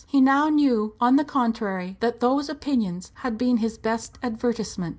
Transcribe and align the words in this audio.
He 0.07 0.19
now 0.19 0.49
knew, 0.49 0.95
on 0.99 1.15
the 1.17 1.23
contrary, 1.23 1.95
that 1.99 2.21
those 2.21 2.49
opinions 2.49 3.11
had 3.17 3.37
been 3.37 3.57
his 3.57 3.77
best 3.77 4.17
advertisement. 4.23 4.89